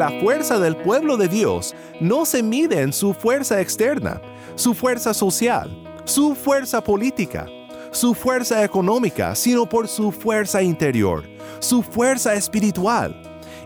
La 0.00 0.08
fuerza 0.18 0.58
del 0.58 0.76
pueblo 0.76 1.18
de 1.18 1.28
Dios 1.28 1.74
no 2.00 2.24
se 2.24 2.42
mide 2.42 2.80
en 2.80 2.90
su 2.90 3.12
fuerza 3.12 3.60
externa, 3.60 4.18
su 4.54 4.72
fuerza 4.72 5.12
social, 5.12 5.70
su 6.06 6.34
fuerza 6.34 6.82
política, 6.82 7.46
su 7.90 8.14
fuerza 8.14 8.64
económica, 8.64 9.34
sino 9.34 9.68
por 9.68 9.88
su 9.88 10.10
fuerza 10.10 10.62
interior, 10.62 11.28
su 11.58 11.82
fuerza 11.82 12.32
espiritual. 12.32 13.14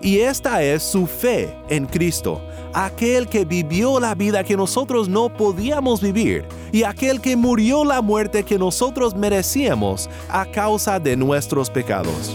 Y 0.02 0.18
esta 0.18 0.60
es 0.60 0.82
su 0.82 1.06
fe 1.06 1.56
en 1.68 1.86
Cristo, 1.86 2.42
aquel 2.72 3.28
que 3.28 3.44
vivió 3.44 4.00
la 4.00 4.16
vida 4.16 4.42
que 4.42 4.56
nosotros 4.56 5.08
no 5.08 5.32
podíamos 5.32 6.02
vivir 6.02 6.44
y 6.72 6.82
aquel 6.82 7.20
que 7.20 7.36
murió 7.36 7.84
la 7.84 8.02
muerte 8.02 8.42
que 8.42 8.58
nosotros 8.58 9.14
merecíamos 9.14 10.10
a 10.28 10.46
causa 10.46 10.98
de 10.98 11.16
nuestros 11.16 11.70
pecados. 11.70 12.34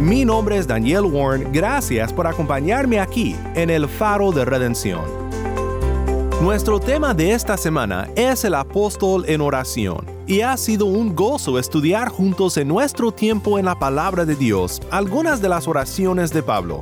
Mi 0.00 0.24
nombre 0.24 0.56
es 0.56 0.66
Daniel 0.66 1.02
Warren, 1.02 1.52
gracias 1.52 2.10
por 2.10 2.26
acompañarme 2.26 2.98
aquí 2.98 3.36
en 3.54 3.68
El 3.68 3.86
Faro 3.86 4.32
de 4.32 4.46
Redención. 4.46 5.02
Nuestro 6.40 6.80
tema 6.80 7.12
de 7.12 7.32
esta 7.32 7.58
semana 7.58 8.08
es 8.16 8.46
el 8.46 8.54
apóstol 8.54 9.26
en 9.28 9.42
oración, 9.42 10.06
y 10.26 10.40
ha 10.40 10.56
sido 10.56 10.86
un 10.86 11.14
gozo 11.14 11.58
estudiar 11.58 12.08
juntos 12.08 12.56
en 12.56 12.68
nuestro 12.68 13.12
tiempo 13.12 13.58
en 13.58 13.66
la 13.66 13.78
palabra 13.78 14.24
de 14.24 14.36
Dios 14.36 14.80
algunas 14.90 15.42
de 15.42 15.50
las 15.50 15.68
oraciones 15.68 16.32
de 16.32 16.42
Pablo. 16.42 16.80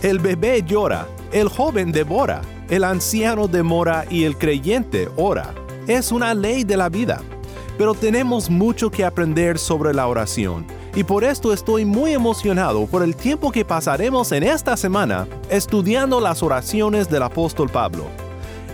El 0.00 0.20
bebé 0.20 0.62
llora, 0.62 1.08
el 1.32 1.48
joven 1.48 1.90
devora, 1.90 2.42
el 2.70 2.84
anciano 2.84 3.48
demora 3.48 4.04
y 4.08 4.22
el 4.22 4.38
creyente 4.38 5.08
ora. 5.16 5.52
Es 5.88 6.12
una 6.12 6.32
ley 6.32 6.62
de 6.62 6.76
la 6.76 6.88
vida. 6.88 7.22
Pero 7.76 7.94
tenemos 7.94 8.50
mucho 8.50 8.88
que 8.88 9.04
aprender 9.04 9.58
sobre 9.58 9.92
la 9.92 10.06
oración 10.06 10.64
y 10.94 11.04
por 11.04 11.24
esto 11.24 11.52
estoy 11.52 11.84
muy 11.84 12.12
emocionado 12.12 12.86
por 12.86 13.02
el 13.02 13.16
tiempo 13.16 13.50
que 13.50 13.64
pasaremos 13.64 14.30
en 14.32 14.42
esta 14.42 14.76
semana 14.76 15.26
estudiando 15.48 16.20
las 16.20 16.42
oraciones 16.42 17.08
del 17.08 17.22
apóstol 17.22 17.70
Pablo. 17.70 18.04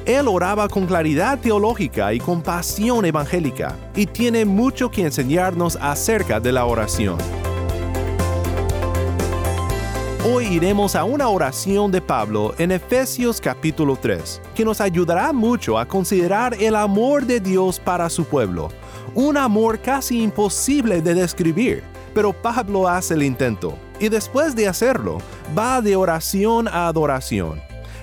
Él 0.05 0.27
oraba 0.27 0.69
con 0.69 0.87
claridad 0.87 1.39
teológica 1.39 2.13
y 2.15 2.19
con 2.19 2.43
pasión 2.43 3.05
evangélica 3.05 3.77
y 3.95 4.07
tiene 4.07 4.45
mucho 4.45 4.91
que 4.91 5.03
enseñarnos 5.03 5.77
acerca 5.81 6.41
de 6.41 6.51
la 6.51 6.65
oración. 6.65 7.19
Hoy 10.31 10.47
iremos 10.47 10.97
a 10.97 11.05
una 11.05 11.29
oración 11.29 11.93
de 11.93 12.01
Pablo 12.01 12.55
en 12.59 12.73
Efesios 12.73 13.41
capítulo 13.41 13.97
3, 13.97 14.41
que 14.55 14.65
nos 14.65 14.81
ayudará 14.81 15.33
mucho 15.33 15.79
a 15.79 15.87
considerar 15.87 16.55
el 16.59 16.75
amor 16.75 17.25
de 17.25 17.39
Dios 17.39 17.79
para 17.79 18.11
su 18.11 18.25
pueblo, 18.25 18.69
un 19.15 19.37
amor 19.37 19.79
casi 19.79 20.23
imposible 20.23 21.01
de 21.01 21.15
describir, 21.15 21.83
pero 22.19 22.33
Pablo 22.33 22.89
hace 22.89 23.15
el 23.15 23.23
intento, 23.23 23.79
y 24.01 24.09
después 24.09 24.57
de 24.57 24.67
hacerlo, 24.67 25.19
va 25.57 25.81
de 25.81 25.95
oración 25.95 26.67
a 26.67 26.89
adoración. 26.89 27.63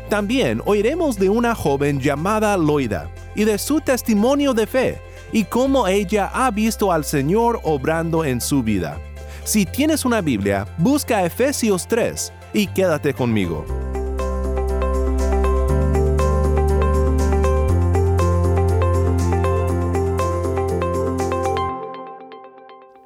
También 0.10 0.62
oiremos 0.64 1.20
de 1.20 1.30
una 1.30 1.54
joven 1.54 2.00
llamada 2.00 2.56
Loida 2.56 3.12
y 3.36 3.44
de 3.44 3.58
su 3.58 3.82
testimonio 3.82 4.54
de 4.54 4.68
fe 4.68 5.02
y 5.34 5.44
cómo 5.44 5.86
ella 5.86 6.32
ha 6.34 6.50
visto 6.50 6.94
al 6.94 7.04
Señor 7.04 7.60
obrando 7.64 8.24
en 8.24 8.40
su 8.40 8.64
vida. 8.64 9.02
Si 9.44 9.66
tienes 9.66 10.06
una 10.06 10.22
Biblia, 10.22 10.66
busca 10.78 11.26
Efesios 11.26 11.86
3 11.86 12.32
y 12.54 12.68
quédate 12.68 13.14
conmigo. 13.14 13.66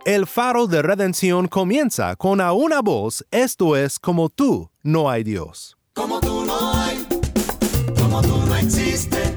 El 0.05 0.27
faro 0.27 0.65
de 0.67 0.81
redención 0.81 1.49
comienza 1.49 2.15
con 2.15 2.39
a 2.39 2.53
una 2.53 2.81
voz, 2.81 3.25
esto 3.31 3.75
es 3.75 3.99
como 3.99 4.29
tú, 4.29 4.69
no 4.81 5.09
hay 5.09 5.23
Dios. 5.23 5.77
Como 5.93 6.21
tú 6.21 6.45
no 6.45 6.73
hay, 6.73 7.05
como 7.99 8.21
tú 8.21 8.37
no 8.47 8.55
existe, 8.55 9.35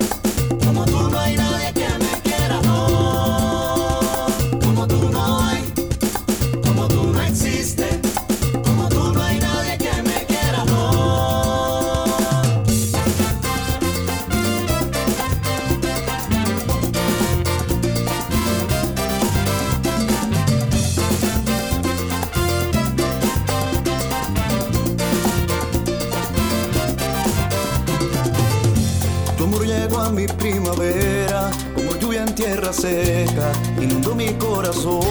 seca, 32.72 33.52
inundó 33.80 34.14
mi 34.14 34.32
corazón. 34.34 35.02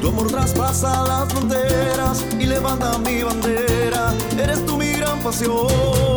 Tu 0.00 0.08
amor 0.08 0.28
traspasa 0.28 1.02
las 1.06 1.32
fronteras 1.32 2.24
y 2.38 2.46
levanta 2.46 2.98
mi 2.98 3.22
bandera, 3.22 4.14
eres 4.38 4.64
tú 4.64 4.76
mi 4.76 4.92
gran 4.92 5.18
pasión. 5.20 6.13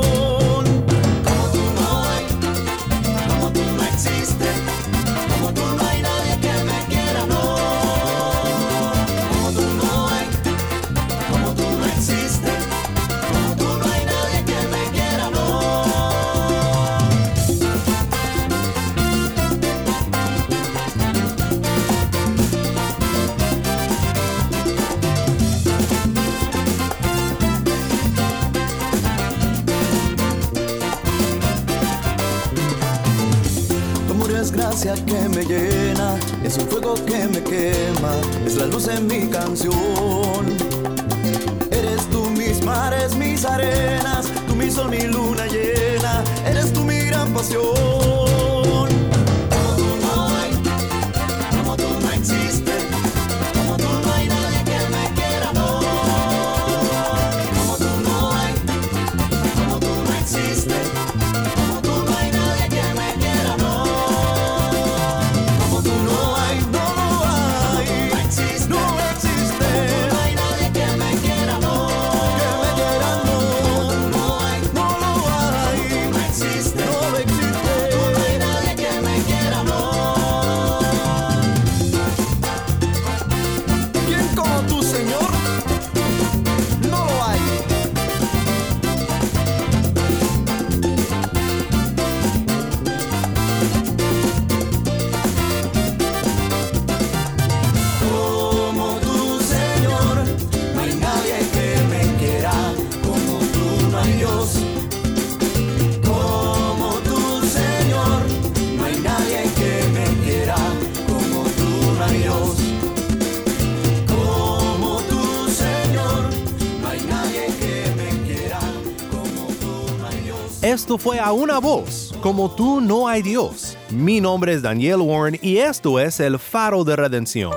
Esto 120.67 120.97
fue 120.97 121.17
a 121.17 121.31
una 121.31 121.59
voz, 121.59 122.13
como 122.19 122.53
tú 122.53 122.81
no 122.81 123.07
hay 123.07 123.21
Dios. 123.21 123.77
Mi 123.89 124.19
nombre 124.19 124.51
es 124.51 124.61
Daniel 124.61 124.99
Warren 124.99 125.39
y 125.41 125.59
esto 125.59 125.97
es 125.97 126.19
el 126.19 126.37
faro 126.37 126.83
de 126.83 126.97
redención. 126.97 127.53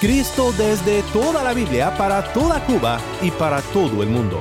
Cristo 0.00 0.52
desde 0.56 1.02
toda 1.12 1.42
la 1.42 1.54
Biblia 1.54 1.92
para 1.98 2.22
toda 2.32 2.64
Cuba 2.64 3.00
y 3.20 3.32
para 3.32 3.60
todo 3.72 4.00
el 4.04 4.10
mundo. 4.10 4.40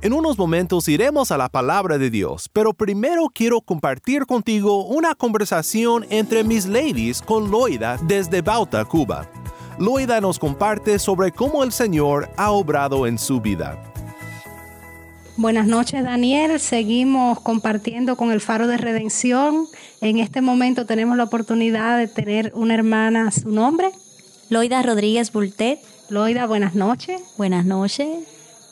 En 0.00 0.12
unos 0.12 0.36
momentos 0.36 0.88
iremos 0.88 1.30
a 1.30 1.38
la 1.38 1.48
palabra 1.48 1.96
de 1.96 2.10
Dios, 2.10 2.50
pero 2.52 2.74
primero 2.74 3.28
quiero 3.32 3.60
compartir 3.60 4.26
contigo 4.26 4.86
una 4.86 5.14
conversación 5.14 6.04
entre 6.10 6.42
mis 6.42 6.66
ladies 6.66 7.22
con 7.22 7.48
Loida 7.48 7.96
desde 8.08 8.42
Bauta, 8.42 8.84
Cuba. 8.84 9.30
Loida 9.78 10.20
nos 10.20 10.40
comparte 10.40 10.98
sobre 10.98 11.30
cómo 11.30 11.62
el 11.62 11.70
Señor 11.70 12.28
ha 12.36 12.50
obrado 12.50 13.06
en 13.06 13.18
su 13.18 13.40
vida. 13.40 13.80
Buenas 15.38 15.68
noches, 15.68 16.02
Daniel. 16.02 16.58
Seguimos 16.58 17.38
compartiendo 17.38 18.16
con 18.16 18.32
el 18.32 18.40
Faro 18.40 18.66
de 18.66 18.76
Redención. 18.76 19.68
En 20.00 20.18
este 20.18 20.40
momento 20.40 20.84
tenemos 20.84 21.16
la 21.16 21.22
oportunidad 21.22 21.96
de 21.96 22.08
tener 22.08 22.50
una 22.56 22.74
hermana, 22.74 23.30
su 23.30 23.48
nombre. 23.48 23.92
Loida 24.50 24.82
Rodríguez 24.82 25.30
Bultet. 25.30 25.78
Loida, 26.08 26.48
buenas 26.48 26.74
noches. 26.74 27.22
Buenas 27.36 27.64
noches. 27.64 28.08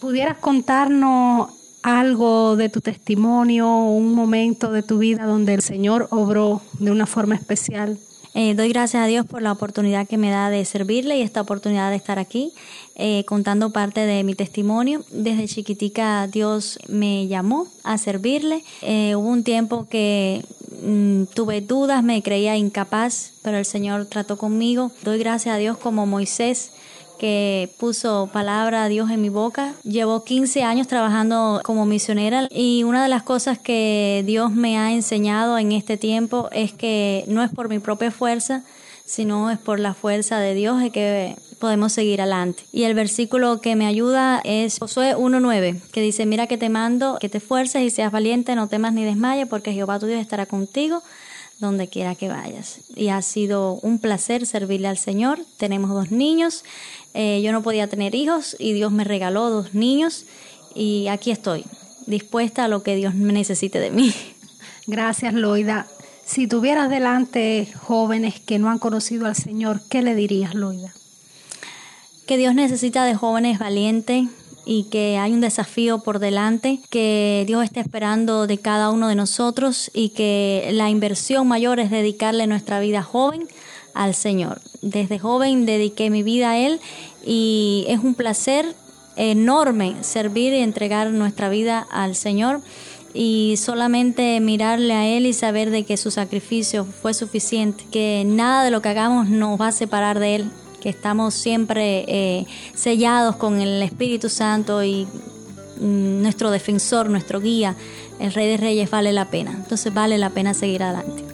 ¿Pudieras 0.01 0.39
contarnos 0.39 1.51
algo 1.85 2.57
de 2.57 2.69
tu 2.69 2.81
testimonio, 2.81 3.73
un 3.85 4.13
momento 4.13 4.73
de 4.73 4.83
tu 4.83 4.99
vida 4.99 5.25
donde 5.25 5.55
el 5.55 5.63
Señor 5.63 6.09
obró 6.11 6.63
de 6.81 6.91
una 6.91 7.07
forma 7.07 7.37
especial? 7.37 7.97
Eh, 8.38 8.53
doy 8.55 8.69
gracias 8.69 9.03
a 9.03 9.06
Dios 9.06 9.25
por 9.25 9.41
la 9.41 9.50
oportunidad 9.50 10.06
que 10.06 10.19
me 10.19 10.29
da 10.29 10.50
de 10.50 10.62
servirle 10.67 11.17
y 11.17 11.23
esta 11.23 11.41
oportunidad 11.41 11.88
de 11.88 11.97
estar 11.97 12.19
aquí 12.19 12.53
eh, 12.94 13.25
contando 13.25 13.71
parte 13.71 14.00
de 14.00 14.25
mi 14.25 14.35
testimonio. 14.35 15.03
Desde 15.11 15.49
chiquitica 15.49 16.27
Dios 16.27 16.79
me 16.87 17.29
llamó 17.29 17.67
a 17.83 17.97
servirle. 17.97 18.62
Eh, 18.83 19.17
hubo 19.17 19.29
un 19.29 19.43
tiempo 19.43 19.88
que 19.88 20.44
mm, 20.83 21.23
tuve 21.35 21.62
dudas, 21.62 22.05
me 22.05 22.23
creía 22.23 22.59
incapaz, 22.59 23.33
pero 23.41 23.56
el 23.56 23.65
Señor 23.65 24.05
trató 24.05 24.37
conmigo. 24.37 24.93
Doy 25.03 25.19
gracias 25.19 25.55
a 25.55 25.59
Dios 25.59 25.79
como 25.79 26.05
Moisés 26.05 26.73
que 27.17 27.71
puso 27.79 28.29
palabra 28.33 28.85
a 28.85 28.89
Dios 28.89 29.11
en 29.11 29.21
mi 29.21 29.29
boca. 29.29 29.75
Llevo 29.83 30.25
15 30.25 30.63
años 30.63 30.87
trabajando 30.87 31.61
como 31.65 31.87
misionera 31.87 32.49
y 32.51 32.83
una 32.85 33.03
de 33.03 33.09
las 33.09 33.23
cosas 33.23 33.59
que 33.59 34.23
Dios 34.27 34.53
me 34.53 34.79
ha 34.79 34.93
enseñado 34.93 35.59
en 35.59 35.73
este 35.73 35.97
tiempo 35.97 36.49
es 36.53 36.73
que 36.73 37.25
no 37.29 37.43
es 37.43 37.51
por 37.51 37.69
mi 37.69 37.79
propia 37.79 38.11
fuerza, 38.11 38.63
sino 39.05 39.51
es 39.51 39.59
por 39.59 39.79
la 39.81 39.95
fuerza 39.95 40.39
de 40.41 40.55
Dios 40.55 40.81
de 40.81 40.91
que 40.91 41.37
podemos 41.59 41.93
seguir 41.93 42.21
adelante. 42.21 42.65
Y 42.73 42.85
el 42.85 42.95
versículo 42.95 43.61
que 43.61 43.77
me 43.77 43.87
ayuda 43.87 44.41
es 44.45 44.79
Josué 44.79 45.17
1.9, 45.17 45.81
que 45.93 46.01
dice, 46.01 46.27
mira 46.27 46.47
que 46.47 46.59
te 46.59 46.69
mando, 46.69 47.19
que 47.21 47.29
te 47.29 47.39
esfuerces 47.39 47.83
y 47.83 47.91
seas 47.91 48.13
valiente, 48.13 48.55
no 48.55 48.69
temas 48.69 48.93
ni 48.93 49.05
desmayes, 49.05 49.49
porque 49.49 49.73
Jehová 49.73 49.99
tu 49.99 50.07
Dios 50.07 50.21
estará 50.21 50.47
contigo 50.47 51.03
donde 51.59 51.89
quiera 51.89 52.15
que 52.15 52.29
vayas. 52.29 52.81
Y 52.95 53.09
ha 53.09 53.23
sido 53.23 53.75
un 53.83 53.99
placer 53.99 54.47
servirle 54.47 54.89
al 54.89 54.99
Señor. 54.99 55.41
Tenemos 55.57 55.91
dos 55.91 56.11
niños 56.11 56.65
eh, 57.19 57.41
yo 57.41 57.51
no 57.51 57.63
podía 57.63 57.89
tener 57.89 58.15
hijos 58.15 58.55
y 58.59 58.75
Dios 58.75 58.93
me 58.93 59.03
regaló 59.03 59.49
dos 59.49 59.73
niños 59.73 60.27
y 60.75 61.09
aquí 61.09 61.31
estoy, 61.31 61.65
dispuesta 62.07 62.65
a 62.65 62.69
lo 62.69 62.83
que 62.83 62.95
Dios 62.95 63.15
necesite 63.15 63.81
de 63.81 63.91
mí. 63.91 64.13
Gracias, 64.87 65.33
Loida. 65.33 65.87
Si 66.27 66.47
tuvieras 66.47 66.91
delante 66.91 67.69
jóvenes 67.81 68.39
que 68.39 68.59
no 68.59 68.69
han 68.69 68.79
conocido 68.79 69.25
al 69.25 69.35
Señor, 69.35 69.81
¿qué 69.89 70.03
le 70.03 70.15
dirías, 70.15 70.55
Loida? 70.55 70.93
Que 72.27 72.37
Dios 72.37 72.55
necesita 72.55 73.07
de 73.07 73.15
jóvenes 73.15 73.59
valientes 73.59 74.27
y 74.67 74.85
que 74.91 75.17
hay 75.17 75.33
un 75.33 75.41
desafío 75.41 76.01
por 76.01 76.19
delante, 76.19 76.81
que 76.91 77.45
Dios 77.47 77.65
está 77.65 77.81
esperando 77.81 78.47
de 78.47 78.59
cada 78.59 78.91
uno 78.91 79.09
de 79.09 79.15
nosotros 79.15 79.91
y 79.95 80.11
que 80.11 80.69
la 80.73 80.91
inversión 80.91 81.49
mayor 81.49 81.81
es 81.81 81.91
dedicarle 81.91 82.47
nuestra 82.47 82.79
vida 82.79 83.03
joven 83.03 83.49
al 83.96 84.14
Señor. 84.14 84.60
Desde 84.82 85.19
joven 85.19 85.66
dediqué 85.66 86.10
mi 86.10 86.22
vida 86.22 86.50
a 86.50 86.58
Él 86.58 86.81
y 87.25 87.84
es 87.88 88.00
un 88.00 88.14
placer 88.14 88.75
enorme 89.16 89.96
servir 90.02 90.52
y 90.52 90.58
entregar 90.58 91.10
nuestra 91.10 91.48
vida 91.48 91.87
al 91.90 92.14
Señor 92.14 92.60
y 93.14 93.54
solamente 93.56 94.38
mirarle 94.40 94.93
a 94.93 95.06
Él 95.06 95.26
y 95.26 95.32
saber 95.32 95.70
de 95.70 95.84
que 95.84 95.96
su 95.96 96.10
sacrificio 96.10 96.84
fue 96.84 97.14
suficiente, 97.14 97.84
que 97.90 98.25
nada 98.26 98.62
de 98.62 98.70
lo 98.70 98.82
que 98.82 98.90
hagamos 98.90 99.28
nos 99.28 99.58
va 99.60 99.69
a 99.69 99.72
separar 99.72 100.19
de 100.19 100.37
Él, 100.37 100.50
que 100.81 100.90
estamos 100.90 101.32
siempre 101.34 102.04
eh, 102.08 102.46
sellados 102.75 103.37
con 103.37 103.60
el 103.60 103.82
Espíritu 103.82 104.28
Santo 104.28 104.84
y 104.84 105.06
mm, 105.81 106.22
nuestro 106.22 106.50
defensor, 106.50 107.08
nuestro 107.08 107.40
guía, 107.40 107.75
el 108.20 108.32
Rey 108.34 108.48
de 108.48 108.56
Reyes 108.58 108.90
vale 108.90 109.12
la 109.12 109.31
pena. 109.31 109.52
Entonces 109.52 109.93
vale 109.93 110.19
la 110.19 110.31
pena 110.31 110.52
seguir 110.52 110.82
adelante. 110.82 111.25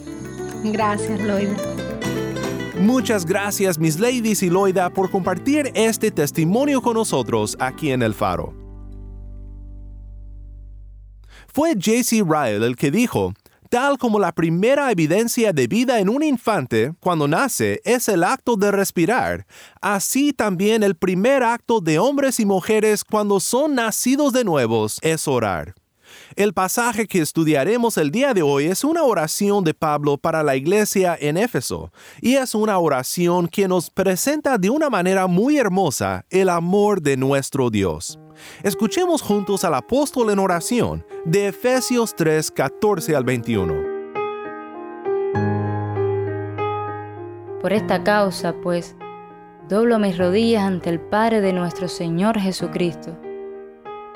Gracias, 0.63 1.19
Loida. 1.19 1.82
Muchas 2.83 3.25
gracias, 3.25 3.79
Miss 3.79 3.97
Ladies 3.97 4.43
y 4.43 4.49
Loida, 4.49 4.89
por 4.89 5.09
compartir 5.09 5.71
este 5.73 6.11
testimonio 6.11 6.81
con 6.81 6.95
nosotros 6.95 7.55
aquí 7.57 7.91
en 7.91 8.01
El 8.01 8.13
Faro. 8.13 8.53
Fue 11.47 11.75
J.C. 11.75 12.23
Ryle 12.27 12.65
el 12.65 12.75
que 12.75 12.91
dijo, 12.91 13.33
tal 13.69 13.97
como 13.97 14.19
la 14.19 14.33
primera 14.33 14.91
evidencia 14.91 15.53
de 15.53 15.67
vida 15.67 16.01
en 16.01 16.09
un 16.09 16.23
infante 16.23 16.93
cuando 16.99 17.25
nace 17.25 17.79
es 17.85 18.09
el 18.09 18.21
acto 18.21 18.57
de 18.57 18.69
respirar, 18.69 19.45
así 19.79 20.33
también 20.33 20.83
el 20.83 20.95
primer 20.95 21.41
acto 21.41 21.79
de 21.79 21.99
hombres 21.99 22.41
y 22.41 22.45
mujeres 22.45 23.05
cuando 23.05 23.39
son 23.39 23.75
nacidos 23.75 24.33
de 24.33 24.43
nuevos 24.43 24.99
es 25.01 25.25
orar. 25.25 25.73
El 26.35 26.53
pasaje 26.53 27.05
que 27.05 27.19
estudiaremos 27.19 27.95
el 27.99 28.09
día 28.09 28.33
de 28.33 28.41
hoy 28.41 28.65
es 28.65 28.83
una 28.83 29.03
oración 29.03 29.63
de 29.63 29.75
Pablo 29.75 30.17
para 30.17 30.41
la 30.41 30.55
iglesia 30.55 31.15
en 31.19 31.37
Éfeso, 31.37 31.91
y 32.21 32.35
es 32.35 32.55
una 32.55 32.79
oración 32.79 33.47
que 33.47 33.67
nos 33.67 33.91
presenta 33.91 34.57
de 34.57 34.71
una 34.71 34.89
manera 34.89 35.27
muy 35.27 35.59
hermosa 35.59 36.25
el 36.31 36.49
amor 36.49 37.03
de 37.03 37.17
nuestro 37.17 37.69
Dios. 37.69 38.19
Escuchemos 38.63 39.21
juntos 39.21 39.63
al 39.63 39.75
apóstol 39.75 40.31
en 40.31 40.39
oración 40.39 41.05
de 41.23 41.49
Efesios 41.49 42.15
3, 42.15 42.49
14 42.49 43.15
al 43.15 43.23
21. 43.25 43.73
Por 47.61 47.73
esta 47.73 48.03
causa, 48.03 48.55
pues, 48.63 48.95
doblo 49.69 49.99
mis 49.99 50.17
rodillas 50.17 50.63
ante 50.63 50.89
el 50.89 50.99
Padre 50.99 51.41
de 51.41 51.53
nuestro 51.53 51.87
Señor 51.87 52.39
Jesucristo 52.39 53.22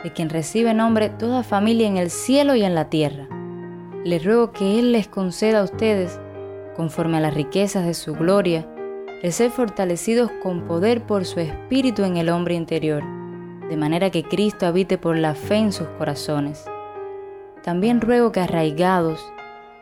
de 0.03 0.13
quien 0.13 0.29
recibe 0.29 0.73
nombre 0.73 1.09
toda 1.09 1.43
familia 1.43 1.87
en 1.87 1.97
el 1.97 2.09
cielo 2.09 2.55
y 2.55 2.63
en 2.63 2.75
la 2.75 2.89
tierra. 2.89 3.27
Les 4.03 4.23
ruego 4.23 4.51
que 4.51 4.79
Él 4.79 4.91
les 4.91 5.07
conceda 5.07 5.61
a 5.61 5.63
ustedes, 5.63 6.19
conforme 6.75 7.17
a 7.17 7.19
las 7.19 7.33
riquezas 7.33 7.85
de 7.85 7.93
su 7.93 8.13
gloria, 8.13 8.67
el 9.23 9.33
ser 9.33 9.49
fortalecidos 9.49 10.31
con 10.43 10.65
poder 10.65 11.01
por 11.01 11.25
su 11.25 11.39
espíritu 11.39 12.03
en 12.03 12.17
el 12.17 12.29
hombre 12.29 12.53
interior, 12.55 13.03
de 13.67 13.75
manera 13.75 14.11
que 14.11 14.23
Cristo 14.23 14.67
habite 14.67 14.97
por 14.97 15.17
la 15.17 15.33
fe 15.33 15.55
en 15.55 15.71
sus 15.71 15.87
corazones. 15.97 16.65
También 17.63 17.99
ruego 17.99 18.31
que 18.31 18.39
arraigados 18.39 19.19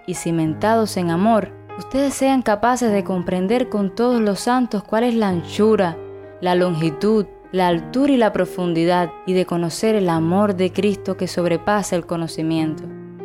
y 0.07 0.13
cimentados 0.13 0.95
en 0.97 1.11
amor, 1.11 1.51
ustedes 1.77 2.13
sean 2.13 2.41
capaces 2.41 2.91
de 2.91 3.03
comprender 3.03 3.69
con 3.69 3.93
todos 3.93 4.21
los 4.21 4.39
santos 4.39 4.83
cuál 4.83 5.03
es 5.03 5.13
la 5.13 5.27
anchura, 5.27 5.97
la 6.39 6.55
longitud, 6.55 7.25
la 7.55 7.69
altura 7.69 8.11
y 8.11 8.17
la 8.17 8.33
profundidad 8.33 9.13
y 9.25 9.31
de 9.31 9.45
conocer 9.45 9.95
el 9.95 10.09
amor 10.09 10.57
de 10.57 10.73
Cristo 10.73 11.15
que 11.15 11.29
sobrepasa 11.29 11.95
el 11.95 12.05
conocimiento, 12.05 12.83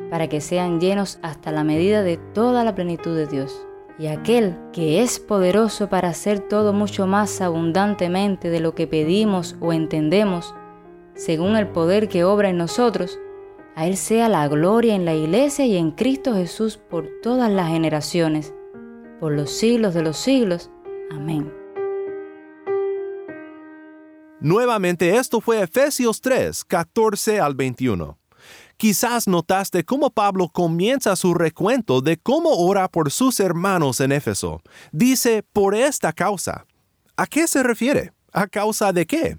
para 0.09 0.29
que 0.29 0.41
sean 0.41 0.79
llenos 0.79 1.19
hasta 1.21 1.51
la 1.51 1.65
medida 1.65 2.05
de 2.05 2.17
toda 2.17 2.63
la 2.63 2.77
plenitud 2.77 3.17
de 3.17 3.27
Dios. 3.27 3.67
Y 3.99 4.07
aquel 4.07 4.57
que 4.73 5.03
es 5.03 5.19
poderoso 5.19 5.89
para 5.89 6.11
hacer 6.11 6.39
todo 6.39 6.73
mucho 6.73 7.09
más 7.09 7.41
abundantemente 7.41 8.51
de 8.51 8.61
lo 8.61 8.77
que 8.77 8.87
pedimos 8.87 9.57
o 9.59 9.73
entendemos, 9.73 10.55
según 11.15 11.57
el 11.57 11.67
poder 11.67 12.09
que 12.09 12.23
obra 12.23 12.51
en 12.51 12.57
nosotros, 12.57 13.19
a 13.75 13.89
Él 13.89 13.97
sea 13.97 14.29
la 14.29 14.47
gloria 14.47 14.95
en 14.95 15.05
la 15.05 15.15
iglesia 15.17 15.67
y 15.67 15.77
en 15.77 15.91
Cristo 15.91 16.35
Jesús 16.35 16.77
por 16.77 17.09
todas 17.21 17.51
las 17.51 17.69
generaciones, 17.69 18.55
por 19.19 19.33
los 19.33 19.51
siglos 19.51 19.93
de 19.93 20.03
los 20.03 20.19
siglos. 20.19 20.71
Amén. 21.11 21.60
Nuevamente 24.43 25.17
esto 25.17 25.43
fue 25.43 25.61
Efesios 25.61 26.23
3, 26.23 26.65
14 26.65 27.41
al 27.41 27.55
21. 27.55 28.17
Quizás 28.79 29.29
notaste 29.29 29.85
cómo 29.85 30.09
Pablo 30.09 30.49
comienza 30.49 31.15
su 31.15 31.35
recuento 31.35 32.01
de 32.01 32.17
cómo 32.17 32.49
ora 32.55 32.89
por 32.89 33.11
sus 33.11 33.39
hermanos 33.39 34.01
en 34.01 34.13
Éfeso. 34.13 34.63
Dice, 34.93 35.43
por 35.53 35.75
esta 35.75 36.15
causa. 36.15 36.65
¿A 37.17 37.27
qué 37.27 37.47
se 37.47 37.63
refiere? 37.63 38.15
¿A 38.33 38.47
causa 38.47 38.95
de 38.95 39.07
qué? 39.07 39.37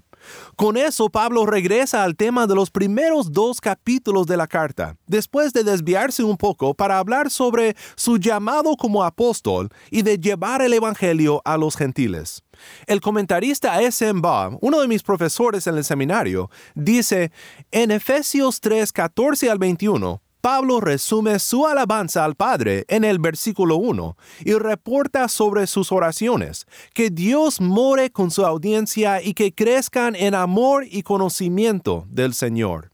Con 0.56 0.76
eso 0.76 1.10
Pablo 1.10 1.46
regresa 1.46 2.02
al 2.04 2.16
tema 2.16 2.46
de 2.46 2.54
los 2.54 2.70
primeros 2.70 3.32
dos 3.32 3.60
capítulos 3.60 4.26
de 4.26 4.36
la 4.36 4.46
carta, 4.46 4.96
después 5.06 5.52
de 5.52 5.64
desviarse 5.64 6.22
un 6.24 6.36
poco 6.36 6.74
para 6.74 6.98
hablar 6.98 7.30
sobre 7.30 7.76
su 7.96 8.18
llamado 8.18 8.76
como 8.76 9.04
apóstol 9.04 9.68
y 9.90 10.02
de 10.02 10.18
llevar 10.18 10.62
el 10.62 10.72
Evangelio 10.72 11.42
a 11.44 11.56
los 11.56 11.76
gentiles. 11.76 12.42
El 12.86 13.00
comentarista 13.00 13.80
S.M. 13.82 14.20
Bob, 14.20 14.58
uno 14.60 14.80
de 14.80 14.88
mis 14.88 15.02
profesores 15.02 15.66
en 15.66 15.76
el 15.76 15.84
seminario, 15.84 16.50
dice, 16.74 17.32
en 17.70 17.90
Efesios 17.90 18.60
3, 18.60 18.92
14 18.92 19.50
al 19.50 19.58
21, 19.58 20.21
Pablo 20.42 20.80
resume 20.80 21.38
su 21.38 21.68
alabanza 21.68 22.24
al 22.24 22.34
Padre 22.34 22.84
en 22.88 23.04
el 23.04 23.20
versículo 23.20 23.76
1 23.76 24.16
y 24.44 24.54
reporta 24.54 25.28
sobre 25.28 25.68
sus 25.68 25.92
oraciones, 25.92 26.66
que 26.94 27.10
Dios 27.10 27.60
more 27.60 28.10
con 28.10 28.32
su 28.32 28.44
audiencia 28.44 29.22
y 29.22 29.34
que 29.34 29.54
crezcan 29.54 30.16
en 30.16 30.34
amor 30.34 30.84
y 30.90 31.04
conocimiento 31.04 32.06
del 32.08 32.34
Señor. 32.34 32.91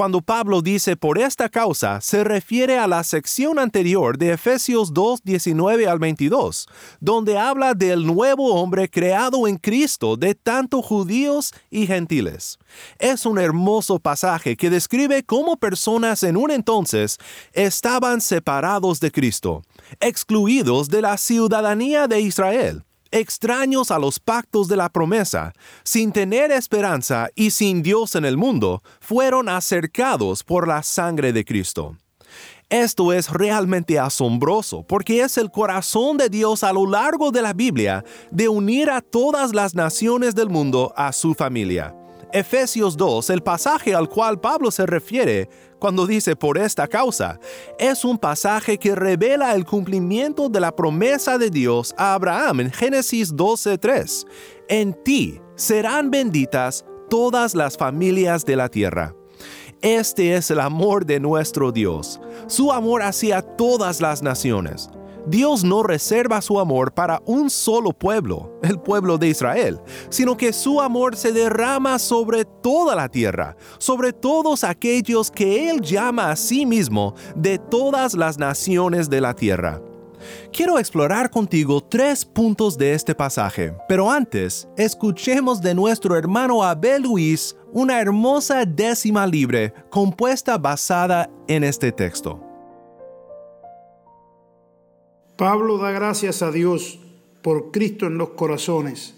Cuando 0.00 0.22
Pablo 0.22 0.62
dice 0.62 0.96
por 0.96 1.18
esta 1.18 1.50
causa, 1.50 2.00
se 2.00 2.24
refiere 2.24 2.78
a 2.78 2.86
la 2.86 3.04
sección 3.04 3.58
anterior 3.58 4.16
de 4.16 4.32
Efesios 4.32 4.94
2, 4.94 5.24
19 5.24 5.86
al 5.86 5.98
22, 5.98 6.66
donde 7.00 7.36
habla 7.36 7.74
del 7.74 8.06
nuevo 8.06 8.54
hombre 8.54 8.88
creado 8.88 9.46
en 9.46 9.58
Cristo 9.58 10.16
de 10.16 10.34
tanto 10.34 10.80
judíos 10.80 11.52
y 11.68 11.86
gentiles. 11.86 12.58
Es 12.98 13.26
un 13.26 13.38
hermoso 13.38 13.98
pasaje 13.98 14.56
que 14.56 14.70
describe 14.70 15.22
cómo 15.22 15.58
personas 15.58 16.22
en 16.22 16.38
un 16.38 16.50
entonces 16.50 17.18
estaban 17.52 18.22
separados 18.22 19.00
de 19.00 19.12
Cristo, 19.12 19.64
excluidos 20.00 20.88
de 20.88 21.02
la 21.02 21.18
ciudadanía 21.18 22.08
de 22.08 22.22
Israel 22.22 22.84
extraños 23.10 23.90
a 23.90 23.98
los 23.98 24.18
pactos 24.18 24.68
de 24.68 24.76
la 24.76 24.88
promesa, 24.88 25.52
sin 25.84 26.12
tener 26.12 26.50
esperanza 26.50 27.28
y 27.34 27.50
sin 27.50 27.82
Dios 27.82 28.14
en 28.14 28.24
el 28.24 28.36
mundo, 28.36 28.82
fueron 29.00 29.48
acercados 29.48 30.44
por 30.44 30.68
la 30.68 30.82
sangre 30.82 31.32
de 31.32 31.44
Cristo. 31.44 31.96
Esto 32.68 33.12
es 33.12 33.30
realmente 33.30 33.98
asombroso 33.98 34.84
porque 34.84 35.22
es 35.22 35.38
el 35.38 35.50
corazón 35.50 36.16
de 36.18 36.28
Dios 36.28 36.62
a 36.62 36.72
lo 36.72 36.86
largo 36.86 37.32
de 37.32 37.42
la 37.42 37.52
Biblia 37.52 38.04
de 38.30 38.48
unir 38.48 38.90
a 38.90 39.00
todas 39.00 39.52
las 39.52 39.74
naciones 39.74 40.36
del 40.36 40.50
mundo 40.50 40.92
a 40.96 41.12
su 41.12 41.34
familia. 41.34 41.96
Efesios 42.32 42.96
2, 42.96 43.28
el 43.30 43.42
pasaje 43.42 43.92
al 43.92 44.08
cual 44.08 44.38
Pablo 44.38 44.70
se 44.70 44.86
refiere 44.86 45.48
cuando 45.80 46.06
dice 46.06 46.36
por 46.36 46.58
esta 46.58 46.86
causa, 46.86 47.40
es 47.78 48.04
un 48.04 48.18
pasaje 48.18 48.78
que 48.78 48.94
revela 48.94 49.54
el 49.54 49.64
cumplimiento 49.64 50.48
de 50.48 50.60
la 50.60 50.76
promesa 50.76 51.38
de 51.38 51.50
Dios 51.50 51.94
a 51.96 52.14
Abraham 52.14 52.60
en 52.60 52.70
Génesis 52.70 53.34
12:3. 53.34 54.26
En 54.68 54.92
ti 55.02 55.40
serán 55.56 56.10
benditas 56.10 56.84
todas 57.08 57.54
las 57.54 57.76
familias 57.76 58.44
de 58.44 58.56
la 58.56 58.68
tierra. 58.68 59.16
Este 59.82 60.36
es 60.36 60.50
el 60.50 60.60
amor 60.60 61.06
de 61.06 61.18
nuestro 61.18 61.72
Dios, 61.72 62.20
su 62.46 62.70
amor 62.70 63.02
hacia 63.02 63.40
todas 63.40 64.02
las 64.02 64.22
naciones. 64.22 64.90
Dios 65.26 65.64
no 65.64 65.82
reserva 65.82 66.40
su 66.40 66.58
amor 66.58 66.92
para 66.92 67.22
un 67.24 67.50
solo 67.50 67.92
pueblo, 67.92 68.58
el 68.62 68.78
pueblo 68.80 69.18
de 69.18 69.28
Israel, 69.28 69.80
sino 70.08 70.36
que 70.36 70.52
su 70.52 70.80
amor 70.80 71.16
se 71.16 71.32
derrama 71.32 71.98
sobre 71.98 72.44
toda 72.44 72.94
la 72.94 73.08
tierra, 73.08 73.56
sobre 73.78 74.12
todos 74.12 74.64
aquellos 74.64 75.30
que 75.30 75.70
Él 75.70 75.80
llama 75.80 76.30
a 76.30 76.36
sí 76.36 76.66
mismo 76.66 77.14
de 77.34 77.58
todas 77.58 78.14
las 78.14 78.38
naciones 78.38 79.10
de 79.10 79.20
la 79.20 79.34
tierra. 79.34 79.80
Quiero 80.52 80.78
explorar 80.78 81.30
contigo 81.30 81.80
tres 81.80 82.24
puntos 82.24 82.76
de 82.76 82.92
este 82.92 83.14
pasaje, 83.14 83.74
pero 83.88 84.10
antes, 84.10 84.68
escuchemos 84.76 85.60
de 85.60 85.74
nuestro 85.74 86.16
hermano 86.16 86.62
Abel 86.62 87.02
Luis 87.02 87.56
una 87.72 88.00
hermosa 88.00 88.64
décima 88.64 89.26
libre 89.26 89.72
compuesta 89.90 90.58
basada 90.58 91.30
en 91.48 91.64
este 91.64 91.92
texto. 91.92 92.49
Pablo 95.40 95.78
da 95.78 95.90
gracias 95.90 96.42
a 96.42 96.50
Dios 96.50 96.98
por 97.40 97.70
Cristo 97.70 98.06
en 98.06 98.18
los 98.18 98.32
corazones, 98.32 99.14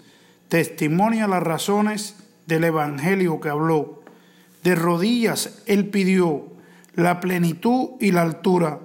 testimonia 0.47 1.27
las 1.27 1.43
razones 1.43 2.15
del 2.47 2.63
Evangelio 2.63 3.41
que 3.41 3.49
habló. 3.49 4.05
De 4.63 4.77
rodillas 4.77 5.65
él 5.67 5.89
pidió 5.89 6.45
la 6.95 7.19
plenitud 7.19 7.97
y 7.99 8.13
la 8.13 8.23
altura 8.23 8.79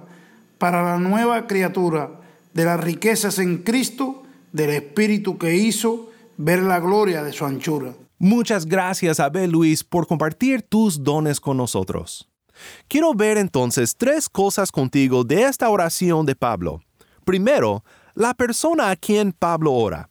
para 0.58 0.82
la 0.82 0.98
nueva 0.98 1.46
criatura 1.46 2.10
de 2.54 2.64
las 2.64 2.80
riquezas 2.80 3.38
en 3.38 3.58
Cristo, 3.58 4.24
del 4.50 4.70
Espíritu 4.70 5.38
que 5.38 5.54
hizo 5.54 6.10
ver 6.38 6.64
la 6.64 6.80
gloria 6.80 7.22
de 7.22 7.32
su 7.32 7.44
anchura. 7.44 7.94
Muchas 8.18 8.66
gracias, 8.66 9.20
Abel 9.20 9.52
Luis, 9.52 9.84
por 9.84 10.08
compartir 10.08 10.62
tus 10.62 11.04
dones 11.04 11.38
con 11.38 11.56
nosotros. 11.56 12.28
Quiero 12.88 13.14
ver 13.14 13.38
entonces 13.38 13.94
tres 13.96 14.28
cosas 14.28 14.72
contigo 14.72 15.22
de 15.22 15.44
esta 15.44 15.70
oración 15.70 16.26
de 16.26 16.34
Pablo. 16.34 16.80
Primero, 17.28 17.84
la 18.14 18.32
persona 18.32 18.88
a 18.88 18.96
quien 18.96 19.32
Pablo 19.32 19.74
ora. 19.74 20.08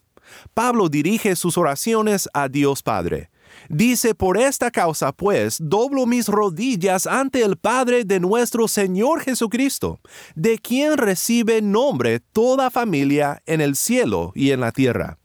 Pablo 0.53 0.87
dirige 0.87 1.35
sus 1.35 1.57
oraciones 1.57 2.29
a 2.31 2.47
Dios 2.47 2.83
Padre. 2.83 3.31
Dice, 3.69 4.13
por 4.13 4.37
esta 4.37 4.69
causa 4.69 5.11
pues, 5.13 5.57
doblo 5.59 6.05
mis 6.05 6.27
rodillas 6.27 7.07
ante 7.07 7.41
el 7.41 7.57
Padre 7.57 8.03
de 8.03 8.19
nuestro 8.19 8.67
Señor 8.67 9.21
Jesucristo, 9.21 9.99
de 10.35 10.59
quien 10.59 10.95
recibe 10.95 11.59
nombre 11.63 12.19
toda 12.19 12.69
familia 12.69 13.41
en 13.47 13.61
el 13.61 13.75
cielo 13.75 14.31
y 14.35 14.51
en 14.51 14.59
la 14.59 14.71
tierra. 14.71 15.17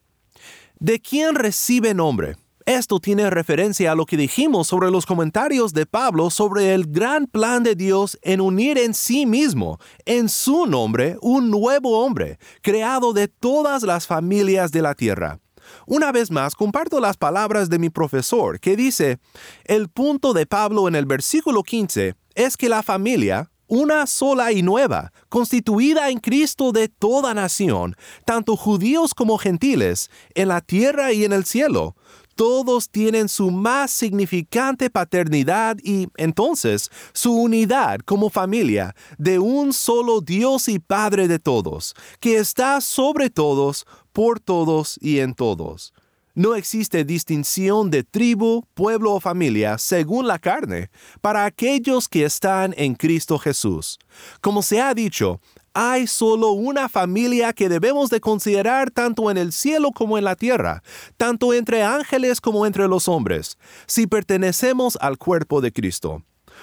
¿De 0.80 0.98
quien 0.98 1.34
recibe 1.34 1.92
nombre? 1.92 2.36
Esto 2.66 3.00
tiene 3.00 3.28
referencia 3.28 3.92
a 3.92 3.94
lo 3.94 4.06
que 4.06 4.16
dijimos 4.16 4.68
sobre 4.68 4.90
los 4.90 5.04
comentarios 5.04 5.72
de 5.72 5.84
Pablo 5.84 6.30
sobre 6.30 6.74
el 6.74 6.86
gran 6.86 7.26
plan 7.26 7.64
de 7.64 7.74
Dios 7.74 8.18
en 8.22 8.40
unir 8.40 8.78
en 8.78 8.94
sí 8.94 9.26
mismo, 9.26 9.78
en 10.04 10.28
su 10.28 10.66
nombre, 10.66 11.16
un 11.22 11.50
nuevo 11.50 12.04
hombre, 12.04 12.38
creado 12.60 13.12
de 13.12 13.26
todas 13.26 13.82
las 13.82 14.06
familias 14.06 14.70
de 14.70 14.82
la 14.82 14.94
tierra. 14.94 15.40
Una 15.86 16.12
vez 16.12 16.30
más, 16.30 16.54
comparto 16.54 17.00
las 17.00 17.16
palabras 17.16 17.68
de 17.68 17.78
mi 17.78 17.90
profesor, 17.90 18.60
que 18.60 18.76
dice, 18.76 19.18
el 19.64 19.88
punto 19.88 20.32
de 20.32 20.46
Pablo 20.46 20.86
en 20.86 20.94
el 20.94 21.06
versículo 21.06 21.62
15 21.62 22.14
es 22.34 22.56
que 22.56 22.68
la 22.68 22.82
familia, 22.82 23.50
una 23.66 24.06
sola 24.06 24.52
y 24.52 24.62
nueva, 24.62 25.12
constituida 25.28 26.10
en 26.10 26.18
Cristo 26.18 26.72
de 26.72 26.88
toda 26.88 27.34
nación, 27.34 27.96
tanto 28.24 28.56
judíos 28.56 29.14
como 29.14 29.38
gentiles, 29.38 30.10
en 30.34 30.48
la 30.48 30.60
tierra 30.60 31.12
y 31.12 31.24
en 31.24 31.32
el 31.32 31.44
cielo, 31.44 31.96
todos 32.34 32.88
tienen 32.88 33.28
su 33.28 33.50
más 33.50 33.90
significante 33.90 34.90
paternidad 34.90 35.76
y 35.82 36.08
entonces 36.16 36.90
su 37.12 37.34
unidad 37.34 38.00
como 38.00 38.30
familia 38.30 38.94
de 39.18 39.38
un 39.38 39.72
solo 39.72 40.20
Dios 40.20 40.68
y 40.68 40.78
Padre 40.78 41.28
de 41.28 41.38
todos, 41.38 41.94
que 42.20 42.38
está 42.38 42.80
sobre 42.80 43.30
todos, 43.30 43.86
por 44.12 44.40
todos 44.40 44.98
y 45.00 45.20
en 45.20 45.34
todos. 45.34 45.92
No 46.34 46.54
existe 46.54 47.04
distinción 47.04 47.90
de 47.90 48.04
tribu, 48.04 48.64
pueblo 48.72 49.12
o 49.12 49.20
familia 49.20 49.76
según 49.76 50.26
la 50.26 50.38
carne 50.38 50.90
para 51.20 51.44
aquellos 51.44 52.08
que 52.08 52.24
están 52.24 52.74
en 52.78 52.94
Cristo 52.94 53.38
Jesús. 53.38 53.98
Como 54.40 54.62
se 54.62 54.80
ha 54.80 54.94
dicho, 54.94 55.40
hay 55.74 56.06
solo 56.06 56.50
una 56.50 56.88
familia 56.88 57.52
que 57.52 57.68
debemos 57.68 58.10
de 58.10 58.20
considerar 58.20 58.90
tanto 58.90 59.30
en 59.30 59.38
el 59.38 59.52
cielo 59.52 59.92
como 59.92 60.18
en 60.18 60.24
la 60.24 60.36
tierra, 60.36 60.82
tanto 61.16 61.54
entre 61.54 61.82
ángeles 61.82 62.40
como 62.40 62.66
entre 62.66 62.88
los 62.88 63.08
hombres, 63.08 63.58
si 63.86 64.06
pertenecemos 64.06 64.98
al 65.00 65.18
cuerpo 65.18 65.60
de 65.60 65.72
Cristo, 65.72 66.22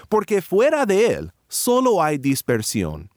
porque 0.09 0.41
fuera 0.41 0.85
de 0.85 1.07
él 1.07 1.33
solo 1.47 2.03
hay 2.03 2.17
dispersión. 2.17 3.09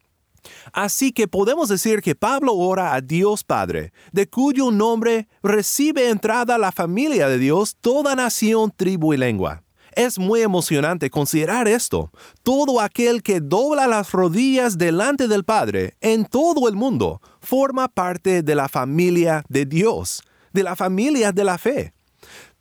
Así 0.73 1.11
que 1.11 1.27
podemos 1.27 1.69
decir 1.69 2.01
que 2.01 2.15
Pablo 2.15 2.53
ora 2.55 2.93
a 2.93 3.01
Dios 3.01 3.43
Padre, 3.43 3.93
de 4.11 4.29
cuyo 4.29 4.71
nombre 4.71 5.27
recibe 5.41 6.09
entrada 6.09 6.57
la 6.57 6.71
familia 6.71 7.27
de 7.29 7.37
Dios 7.37 7.77
toda 7.79 8.15
nación, 8.15 8.73
tribu 8.75 9.13
y 9.13 9.17
lengua. 9.17 9.63
Es 9.95 10.17
muy 10.17 10.41
emocionante 10.41 11.09
considerar 11.09 11.67
esto. 11.67 12.11
Todo 12.43 12.79
aquel 12.79 13.21
que 13.21 13.41
dobla 13.41 13.87
las 13.87 14.11
rodillas 14.11 14.77
delante 14.77 15.27
del 15.27 15.43
Padre 15.43 15.95
en 16.01 16.25
todo 16.25 16.67
el 16.67 16.75
mundo 16.75 17.21
forma 17.41 17.87
parte 17.87 18.43
de 18.43 18.55
la 18.55 18.69
familia 18.69 19.43
de 19.49 19.65
Dios, 19.65 20.23
de 20.51 20.63
la 20.63 20.75
familia 20.75 21.31
de 21.31 21.43
la 21.43 21.57
fe. 21.57 21.93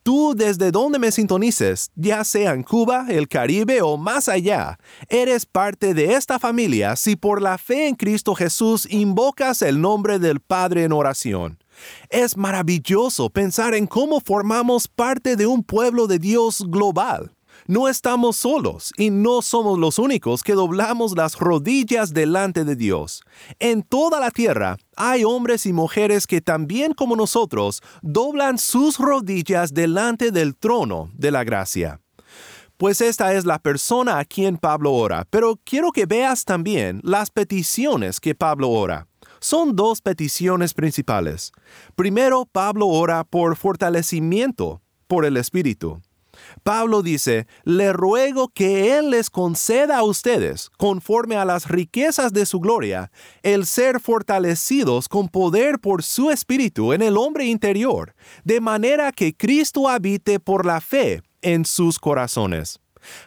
Tú 0.03 0.35
desde 0.35 0.73
donde 0.73 0.99
me 0.99 1.13
sintonices, 1.13 1.93
ya 1.95 2.25
sea 2.25 2.55
en 2.55 2.65
Cuba, 2.65 3.07
el 3.09 3.29
Caribe 3.29 3.83
o 3.83 3.97
más 3.97 4.29
allá, 4.29 4.77
eres 5.09 5.47
parte 5.47 5.95
de 5.95 6.15
esta 6.15 6.41
familia 6.41 6.97
si 6.97 7.15
por 7.15 7.41
la 7.41 7.57
fe 7.57 7.87
en 7.87 7.95
Cristo 7.95 8.35
Jesús 8.35 8.89
invocas 8.91 9.63
el 9.63 9.81
nombre 9.81 10.19
del 10.19 10.41
Padre 10.41 10.83
en 10.83 10.93
oración. 10.93 11.62
Es 12.11 12.37
maravilloso 12.37 13.31
pensar 13.31 13.75
en 13.75 13.87
cómo 13.87 14.21
formamos 14.21 14.89
parte 14.89 15.37
de 15.37 15.47
un 15.47 15.63
pueblo 15.63 16.07
de 16.07 16.19
Dios 16.19 16.65
global. 16.69 17.33
No 17.67 17.89
estamos 17.89 18.37
solos 18.39 18.93
y 18.97 19.11
no 19.11 19.41
somos 19.41 19.79
los 19.79 19.99
únicos 19.99 20.43
que 20.43 20.55
doblamos 20.55 21.17
las 21.17 21.39
rodillas 21.39 22.13
delante 22.13 22.65
de 22.65 22.75
Dios. 22.75 23.23
En 23.61 23.83
toda 23.83 24.19
la 24.19 24.31
tierra 24.31 24.79
hay 24.97 25.23
hombres 25.23 25.67
y 25.67 25.73
mujeres 25.73 26.27
que 26.27 26.41
también 26.41 26.93
como 26.93 27.15
nosotros 27.15 27.81
doblan 28.03 28.59
sus 28.59 28.99
rodillas 28.99 29.75
delante 29.75 30.33
del 30.33 30.57
trono 30.57 31.11
de 31.15 31.31
la 31.31 31.45
gracia. 31.45 32.01
Pues 32.79 33.01
esta 33.01 33.33
es 33.35 33.45
la 33.45 33.61
persona 33.61 34.19
a 34.19 34.25
quien 34.25 34.57
Pablo 34.57 34.93
ora, 34.93 35.25
pero 35.31 35.61
quiero 35.63 35.93
que 35.93 36.05
veas 36.05 36.45
también 36.45 37.01
las 37.05 37.31
peticiones 37.31 38.19
que 38.19 38.35
Pablo 38.35 38.71
ora. 38.71 39.07
Son 39.43 39.75
dos 39.75 40.01
peticiones 40.01 40.73
principales. 40.73 41.51
Primero, 41.97 42.47
Pablo 42.47 42.87
ora 42.87 43.25
por 43.25 43.57
fortalecimiento 43.57 44.83
por 45.09 45.25
el 45.25 45.37
Espíritu. 45.37 46.01
Pablo 46.63 47.03
dice, 47.03 47.49
le 47.65 47.93
ruego 47.93 48.51
que 48.55 48.97
Él 48.97 49.11
les 49.11 49.31
conceda 49.31 49.99
a 49.99 50.05
ustedes, 50.05 50.71
conforme 50.79 51.35
a 51.35 51.45
las 51.45 51.69
riquezas 51.69 52.33
de 52.33 52.47
su 52.47 52.61
gloria, 52.61 53.11
el 53.43 53.67
ser 53.67 53.99
fortalecidos 53.99 55.09
con 55.09 55.27
poder 55.27 55.81
por 55.81 56.05
su 56.05 56.31
Espíritu 56.31 56.93
en 56.93 57.03
el 57.03 57.17
hombre 57.17 57.47
interior, 57.47 58.15
de 58.45 58.61
manera 58.61 59.11
que 59.11 59.35
Cristo 59.35 59.89
habite 59.89 60.39
por 60.39 60.65
la 60.65 60.81
fe 60.81 61.21
en 61.41 61.65
sus 61.65 61.99
corazones. 61.99 62.79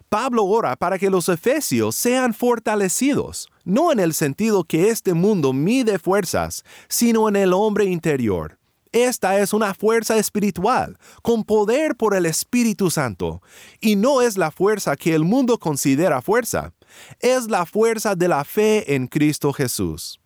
Pablo 0.07 0.45
ora 0.45 0.77
para 0.77 0.97
que 0.97 1.09
los 1.09 1.27
efesios 1.27 1.93
sean 1.93 2.33
fortalecidos, 2.33 3.49
no 3.65 3.91
en 3.91 3.99
el 3.99 4.13
sentido 4.13 4.63
que 4.63 4.89
este 4.89 5.13
mundo 5.13 5.51
mide 5.51 5.99
fuerzas, 5.99 6.63
sino 6.87 7.27
en 7.27 7.35
el 7.35 7.51
hombre 7.53 7.85
interior 7.85 8.57
esta 8.95 9.41
es 9.41 9.51
una 9.51 9.73
fuerza 9.73 10.15
espiritual, 10.17 10.97
con 11.21 11.43
poder 11.43 11.97
por 11.97 12.15
el 12.15 12.25
Espíritu 12.25 12.89
Santo, 12.89 13.41
y 13.81 13.97
no 13.97 14.21
es 14.21 14.37
la 14.37 14.51
fuerza 14.51 14.95
que 14.95 15.13
el 15.13 15.25
mundo 15.25 15.59
considera 15.59 16.21
fuerza, 16.21 16.71
es 17.19 17.49
la 17.49 17.65
fuerza 17.65 18.15
de 18.15 18.29
la 18.29 18.45
fe 18.45 18.95
en 18.95 19.07
Cristo 19.07 19.51
Jesús. 19.51 20.21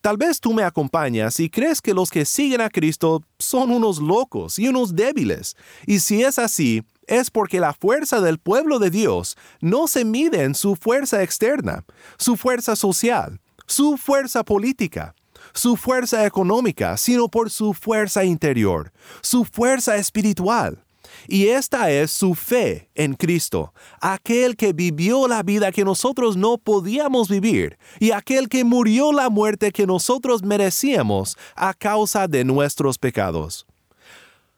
Tal 0.00 0.16
vez 0.18 0.38
tú 0.38 0.52
me 0.52 0.62
acompañas 0.62 1.40
y 1.40 1.50
crees 1.50 1.82
que 1.82 1.94
los 1.94 2.10
que 2.10 2.24
siguen 2.24 2.60
a 2.60 2.70
Cristo 2.70 3.24
son 3.40 3.72
unos 3.72 3.98
locos 3.98 4.56
y 4.60 4.68
unos 4.68 4.94
débiles, 4.94 5.56
y 5.84 5.98
si 5.98 6.22
es 6.22 6.38
así, 6.38 6.84
es 7.06 7.30
porque 7.30 7.60
la 7.60 7.72
fuerza 7.72 8.20
del 8.20 8.38
pueblo 8.38 8.78
de 8.78 8.90
Dios 8.90 9.36
no 9.60 9.88
se 9.88 10.04
mide 10.04 10.42
en 10.42 10.54
su 10.54 10.76
fuerza 10.76 11.22
externa, 11.22 11.84
su 12.18 12.36
fuerza 12.36 12.76
social, 12.76 13.40
su 13.66 13.96
fuerza 13.96 14.44
política, 14.44 15.14
su 15.52 15.76
fuerza 15.76 16.26
económica, 16.26 16.96
sino 16.96 17.28
por 17.28 17.50
su 17.50 17.74
fuerza 17.74 18.24
interior, 18.24 18.92
su 19.22 19.44
fuerza 19.44 19.96
espiritual. 19.96 20.82
Y 21.28 21.48
esta 21.48 21.90
es 21.90 22.10
su 22.10 22.34
fe 22.34 22.90
en 22.94 23.14
Cristo, 23.14 23.72
aquel 24.00 24.56
que 24.56 24.72
vivió 24.72 25.28
la 25.28 25.42
vida 25.42 25.72
que 25.72 25.84
nosotros 25.84 26.36
no 26.36 26.58
podíamos 26.58 27.28
vivir 27.28 27.78
y 27.98 28.12
aquel 28.12 28.48
que 28.48 28.64
murió 28.64 29.12
la 29.12 29.30
muerte 29.30 29.72
que 29.72 29.86
nosotros 29.86 30.42
merecíamos 30.42 31.36
a 31.54 31.74
causa 31.74 32.28
de 32.28 32.44
nuestros 32.44 32.98
pecados. 32.98 33.65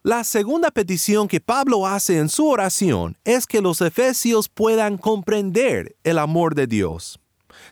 La 0.05 0.23
segunda 0.23 0.71
petición 0.71 1.27
que 1.27 1.41
Pablo 1.41 1.85
hace 1.85 2.19
en 2.19 2.29
su 2.29 2.47
oración 2.49 3.17
es 3.25 3.49
que 3.49 3.61
los 3.61 3.81
efesios 3.81 4.49
puedan 4.49 4.97
comprender 4.97 5.97
el 6.05 6.19
amor 6.19 6.55
de 6.55 6.69
Dios. 6.69 7.19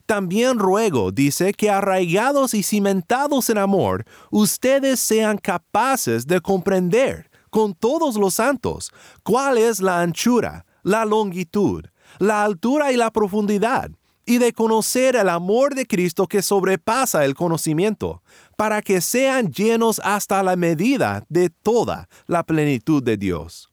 También 0.06 0.58
ruego, 0.58 1.12
dice, 1.12 1.52
que 1.52 1.70
arraigados 1.70 2.52
y 2.52 2.64
cimentados 2.64 3.48
en 3.48 3.58
amor, 3.58 4.04
ustedes 4.32 4.98
sean 4.98 5.38
capaces 5.38 6.26
de 6.26 6.40
comprender 6.40 7.30
con 7.50 7.74
todos 7.74 8.16
los 8.16 8.34
santos 8.34 8.92
cuál 9.22 9.56
es 9.56 9.80
la 9.80 10.00
anchura, 10.00 10.66
la 10.82 11.04
longitud, 11.04 11.84
la 12.18 12.42
altura 12.42 12.90
y 12.90 12.96
la 12.96 13.12
profundidad, 13.12 13.90
y 14.24 14.38
de 14.38 14.52
conocer 14.52 15.14
el 15.14 15.28
amor 15.28 15.76
de 15.76 15.86
Cristo 15.86 16.26
que 16.26 16.42
sobrepasa 16.42 17.24
el 17.24 17.34
conocimiento, 17.36 18.22
para 18.56 18.82
que 18.82 19.00
sean 19.00 19.52
llenos 19.52 20.00
hasta 20.02 20.42
la 20.42 20.56
medida 20.56 21.24
de 21.28 21.50
toda 21.50 22.08
la 22.26 22.42
plenitud 22.42 23.02
de 23.02 23.16
Dios. 23.16 23.70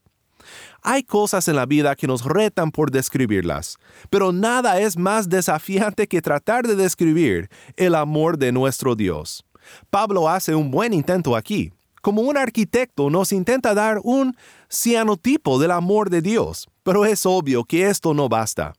Hay 0.82 1.02
cosas 1.02 1.48
en 1.48 1.56
la 1.56 1.64
vida 1.64 1.96
que 1.96 2.06
nos 2.06 2.24
retan 2.24 2.70
por 2.70 2.90
describirlas, 2.90 3.78
pero 4.10 4.32
nada 4.32 4.78
es 4.80 4.98
más 4.98 5.30
desafiante 5.30 6.06
que 6.06 6.20
tratar 6.20 6.66
de 6.66 6.76
describir 6.76 7.48
el 7.76 7.94
amor 7.94 8.36
de 8.36 8.52
nuestro 8.52 8.94
Dios. 8.94 9.44
Pablo 9.88 10.28
hace 10.28 10.54
un 10.54 10.70
buen 10.70 10.92
intento 10.92 11.36
aquí. 11.36 11.72
Como 12.02 12.20
un 12.20 12.36
arquitecto 12.36 13.08
nos 13.08 13.32
intenta 13.32 13.72
dar 13.72 13.98
un 14.04 14.36
cianotipo 14.70 15.58
del 15.58 15.70
amor 15.70 16.10
de 16.10 16.20
Dios, 16.20 16.68
pero 16.82 17.06
es 17.06 17.24
obvio 17.24 17.64
que 17.64 17.88
esto 17.88 18.12
no 18.12 18.28
basta. 18.28 18.74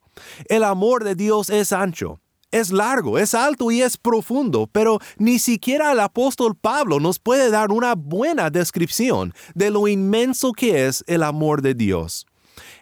El 0.47 0.63
amor 0.63 1.03
de 1.03 1.15
Dios 1.15 1.49
es 1.49 1.73
ancho, 1.73 2.19
es 2.55 2.71
largo, 2.71 3.19
es 3.19 3.33
alto 3.33 3.69
y 3.69 3.81
es 3.81 3.97
profundo, 3.97 4.69
pero 4.71 4.99
ni 5.17 5.39
siquiera 5.39 5.91
el 5.91 5.99
apóstol 5.99 6.55
Pablo 6.55 7.01
nos 7.01 7.19
puede 7.19 7.49
dar 7.49 7.69
una 7.69 7.95
buena 7.95 8.49
descripción 8.49 9.33
de 9.53 9.71
lo 9.71 9.89
inmenso 9.89 10.53
que 10.53 10.87
es 10.87 11.03
el 11.07 11.23
amor 11.23 11.61
de 11.61 11.73
Dios. 11.73 12.25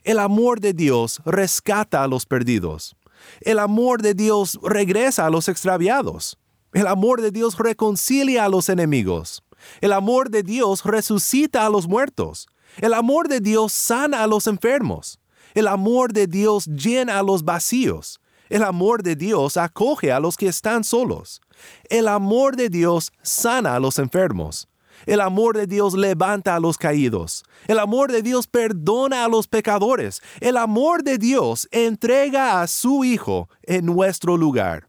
El 0.04 0.20
amor 0.20 0.60
de 0.60 0.74
Dios 0.74 1.22
rescata 1.26 2.04
a 2.04 2.08
los 2.08 2.28
perdidos. 2.28 2.96
El 3.42 3.58
amor 3.58 4.04
de 4.04 4.14
Dios 4.14 4.60
regresa 4.62 5.26
a 5.26 5.32
los 5.32 5.50
extraviados. 5.50 6.38
El 6.74 6.86
amor 6.86 7.22
de 7.22 7.32
Dios 7.32 7.58
reconcilia 7.58 8.46
a 8.46 8.50
los 8.50 8.70
enemigos. 8.70 9.44
El 9.82 9.94
amor 9.94 10.30
de 10.30 10.44
Dios 10.44 10.84
resucita 10.84 11.66
a 11.66 11.70
los 11.70 11.88
muertos. 11.88 12.48
El 12.78 12.94
amor 12.94 13.28
de 13.28 13.40
Dios 13.40 13.74
sana 13.74 14.22
a 14.22 14.28
los 14.28 14.46
enfermos. 14.46 15.20
El 15.56 15.68
amor 15.68 16.14
de 16.14 16.28
Dios 16.28 16.68
llena 16.68 17.18
a 17.18 17.24
los 17.24 17.44
vacíos. 17.44 18.20
El 18.50 18.64
amor 18.64 19.04
de 19.04 19.16
Dios 19.16 19.58
acoge 19.58 20.12
a 20.12 20.20
los 20.20 20.38
que 20.38 20.48
están 20.48 20.84
solos. 20.84 21.42
El 21.90 22.08
amor 22.08 22.56
de 22.56 22.70
Dios 22.70 23.12
sana 23.22 23.76
a 23.76 23.80
los 23.80 24.00
enfermos. 24.00 24.68
El 25.06 25.22
amor 25.22 25.58
de 25.58 25.68
Dios 25.68 25.94
levanta 25.96 26.56
a 26.56 26.60
los 26.60 26.78
caídos. 26.78 27.44
El 27.68 27.80
amor 27.80 28.12
de 28.12 28.22
Dios 28.22 28.48
perdona 28.48 29.26
a 29.26 29.28
los 29.28 29.48
pecadores. 29.48 30.22
El 30.40 30.58
amor 30.58 31.04
de 31.04 31.18
Dios 31.18 31.68
entrega 31.72 32.62
a 32.62 32.68
su 32.68 33.04
Hijo 33.04 33.50
en 33.64 33.86
nuestro 33.86 34.38
lugar. 34.38 34.88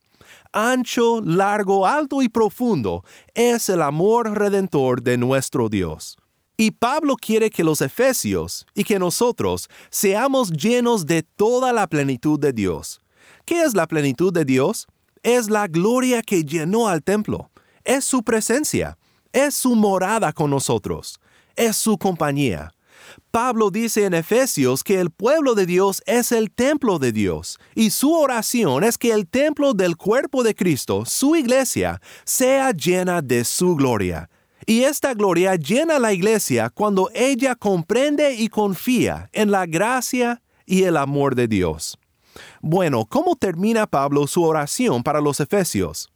Ancho, 0.53 1.21
largo, 1.21 1.87
alto 1.87 2.23
y 2.23 2.29
profundo 2.29 3.05
es 3.35 3.69
el 3.69 3.83
amor 3.83 4.39
redentor 4.39 5.03
de 5.03 5.19
nuestro 5.19 5.69
Dios. 5.69 6.17
Y 6.57 6.71
Pablo 6.71 7.17
quiere 7.17 7.51
que 7.51 7.65
los 7.65 7.81
efesios 7.81 8.65
y 8.73 8.85
que 8.85 9.01
nosotros 9.01 9.69
seamos 9.91 10.53
llenos 10.53 11.07
de 11.07 11.25
toda 11.25 11.73
la 11.73 11.89
plenitud 11.89 12.39
de 12.39 12.53
Dios. 12.53 13.01
¿Qué 13.45 13.63
es 13.63 13.75
la 13.75 13.87
plenitud 13.87 14.33
de 14.33 14.45
Dios? 14.45 14.87
Es 15.23 15.51
la 15.51 15.67
gloria 15.69 16.23
que 16.23 16.45
llenó 16.45 16.89
al 16.89 17.03
templo. 17.03 17.51
Es 17.85 18.05
su 18.05 18.23
presencia. 18.23 18.97
Es 19.33 19.55
su 19.55 19.75
morada 19.75 20.33
con 20.33 20.51
nosotros. 20.51 21.21
Es 21.55 21.77
su 21.77 21.99
compañía. 21.99 22.73
Pablo 23.31 23.71
dice 23.71 24.05
en 24.07 24.15
Efesios 24.15 24.83
que 24.83 24.99
el 24.99 25.11
pueblo 25.11 25.55
de 25.55 25.67
Dios 25.67 26.03
es 26.07 26.33
el 26.33 26.51
templo 26.51 26.99
de 26.99 27.13
Dios, 27.13 27.59
y 27.75 27.91
su 27.91 28.13
oración 28.13 28.83
es 28.83 28.97
que 28.97 29.13
el 29.13 29.29
templo 29.29 29.75
del 29.75 29.97
cuerpo 29.97 30.43
de 30.43 30.55
Cristo, 30.55 31.05
su 31.05 31.37
iglesia, 31.37 32.01
sea 32.25 32.71
llena 32.71 33.23
de 33.23 33.45
su 33.45 33.77
gloria. 33.77 34.31
Y 34.67 34.85
esta 34.85 35.13
gloria 35.15 35.57
llena 35.57 35.99
la 35.99 36.13
iglesia 36.13 36.71
cuando 36.71 37.11
ella 37.15 37.55
comprende 37.55 38.35
y 38.35 38.49
confía 38.49 39.29
en 39.33 39.51
la 39.51 39.67
gracia 39.67 40.41
y 40.65 40.85
el 40.85 40.97
amor 40.97 41.35
de 41.35 41.49
Dios. 41.49 41.99
Bueno, 42.61 43.05
¿cómo 43.07 43.37
termina 43.37 43.87
Pablo 43.87 44.27
su 44.27 44.43
oración 44.43 45.03
para 45.03 45.21
los 45.21 45.41
Efesios? 45.41 46.11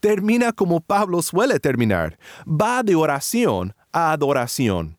Termina 0.00 0.52
como 0.52 0.80
Pablo 0.80 1.22
suele 1.22 1.58
terminar. 1.60 2.18
Va 2.46 2.82
de 2.82 2.94
oración 2.94 3.74
a 3.92 4.12
adoración. 4.12 4.98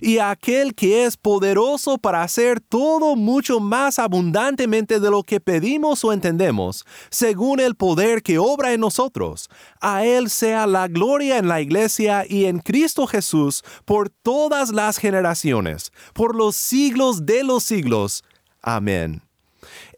Y 0.00 0.18
aquel 0.18 0.74
que 0.74 1.04
es 1.04 1.16
poderoso 1.16 1.98
para 1.98 2.22
hacer 2.22 2.60
todo 2.60 3.16
mucho 3.16 3.60
más 3.60 3.98
abundantemente 3.98 5.00
de 5.00 5.10
lo 5.10 5.22
que 5.22 5.40
pedimos 5.40 6.04
o 6.04 6.12
entendemos, 6.12 6.84
según 7.10 7.60
el 7.60 7.74
poder 7.74 8.22
que 8.22 8.38
obra 8.38 8.72
en 8.72 8.80
nosotros, 8.80 9.48
a 9.80 10.04
Él 10.04 10.30
sea 10.30 10.66
la 10.66 10.88
gloria 10.88 11.38
en 11.38 11.48
la 11.48 11.60
iglesia 11.60 12.24
y 12.28 12.46
en 12.46 12.58
Cristo 12.58 13.06
Jesús 13.06 13.62
por 13.84 14.08
todas 14.08 14.70
las 14.70 14.98
generaciones, 14.98 15.92
por 16.14 16.34
los 16.34 16.56
siglos 16.56 17.26
de 17.26 17.44
los 17.44 17.62
siglos. 17.64 18.24
Amén. 18.62 19.22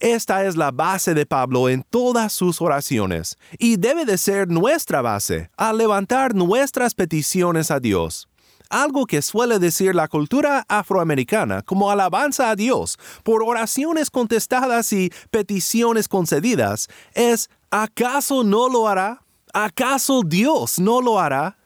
Esta 0.01 0.45
es 0.45 0.57
la 0.57 0.71
base 0.71 1.15
de 1.15 1.27
Pablo 1.27 1.69
en 1.69 1.83
todas 1.83 2.33
sus 2.33 2.61
oraciones 2.61 3.39
y 3.59 3.77
debe 3.77 4.05
de 4.05 4.19
ser 4.19 4.49
nuestra 4.49 5.03
base 5.03 5.51
al 5.57 5.79
levantar 5.79 6.35
nuestras 6.35 6.95
peticiones 6.95 7.71
a 7.71 7.81
Dios. 7.81 8.29
Algo 8.71 9.07
que 9.07 9.23
suele 9.23 9.59
decir 9.59 9.95
la 9.95 10.09
cultura 10.09 10.65
afroamericana 10.69 11.63
como 11.63 11.91
alabanza 11.91 12.51
a 12.51 12.57
Dios 12.57 12.99
por 13.23 13.43
oraciones 13.43 14.11
contestadas 14.11 14.93
y 14.93 15.13
peticiones 15.31 16.09
concedidas 16.09 16.89
es 17.15 17.51
¿acaso 17.71 18.43
no 18.43 18.69
lo 18.69 18.89
hará? 18.89 19.23
¿Acaso 19.53 20.23
Dios 20.25 20.79
no 20.79 21.01
lo 21.01 21.21
hará? 21.21 21.57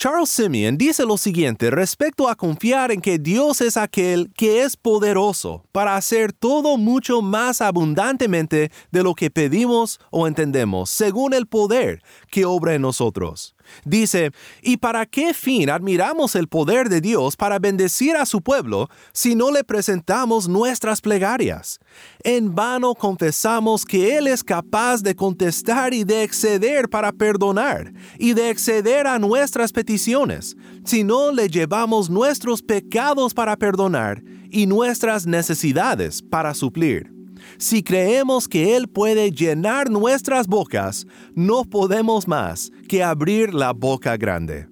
Charles 0.00 0.30
Simeon 0.30 0.78
dice 0.78 1.04
lo 1.04 1.18
siguiente 1.18 1.72
respecto 1.72 2.28
a 2.28 2.36
confiar 2.36 2.92
en 2.92 3.00
que 3.00 3.18
Dios 3.18 3.60
es 3.60 3.76
aquel 3.76 4.30
que 4.32 4.62
es 4.62 4.76
poderoso 4.76 5.64
para 5.72 5.96
hacer 5.96 6.32
todo 6.32 6.76
mucho 6.76 7.20
más 7.20 7.60
abundantemente 7.60 8.70
de 8.92 9.02
lo 9.02 9.16
que 9.16 9.28
pedimos 9.28 9.98
o 10.12 10.28
entendemos, 10.28 10.88
según 10.88 11.34
el 11.34 11.48
poder 11.48 12.00
que 12.30 12.44
obra 12.44 12.74
en 12.74 12.82
nosotros. 12.82 13.56
Dice, 13.84 14.32
¿y 14.62 14.76
para 14.76 15.06
qué 15.06 15.34
fin 15.34 15.70
admiramos 15.70 16.34
el 16.34 16.48
poder 16.48 16.88
de 16.88 17.00
Dios 17.00 17.36
para 17.36 17.58
bendecir 17.58 18.16
a 18.16 18.26
su 18.26 18.40
pueblo 18.40 18.88
si 19.12 19.34
no 19.34 19.50
le 19.50 19.64
presentamos 19.64 20.48
nuestras 20.48 21.00
plegarias? 21.00 21.78
En 22.22 22.54
vano 22.54 22.94
confesamos 22.94 23.84
que 23.84 24.16
Él 24.16 24.26
es 24.26 24.44
capaz 24.44 25.02
de 25.02 25.14
contestar 25.14 25.94
y 25.94 26.04
de 26.04 26.22
exceder 26.22 26.88
para 26.88 27.12
perdonar 27.12 27.92
y 28.18 28.34
de 28.34 28.50
exceder 28.50 29.06
a 29.06 29.18
nuestras 29.18 29.72
peticiones, 29.72 30.56
si 30.84 31.04
no 31.04 31.32
le 31.32 31.48
llevamos 31.48 32.10
nuestros 32.10 32.62
pecados 32.62 33.34
para 33.34 33.56
perdonar 33.56 34.22
y 34.50 34.66
nuestras 34.66 35.26
necesidades 35.26 36.22
para 36.22 36.54
suplir. 36.54 37.17
Si 37.56 37.82
creemos 37.82 38.48
que 38.48 38.76
Él 38.76 38.88
puede 38.88 39.30
llenar 39.30 39.90
nuestras 39.90 40.46
bocas, 40.46 41.06
no 41.34 41.64
podemos 41.64 42.28
más 42.28 42.70
que 42.88 43.02
abrir 43.02 43.54
la 43.54 43.72
boca 43.72 44.16
grande. 44.16 44.68